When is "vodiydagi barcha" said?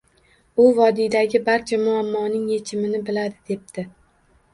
0.77-1.79